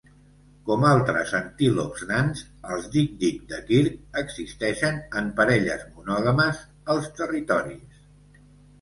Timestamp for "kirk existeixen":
3.69-5.01